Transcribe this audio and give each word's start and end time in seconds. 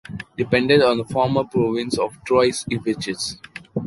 Depended 0.35 0.81
on 0.81 0.97
the 0.97 1.05
former 1.05 1.43
province 1.43 1.95
of 1.99 2.15
the 2.15 2.19
Trois-Évêchés. 2.25 3.37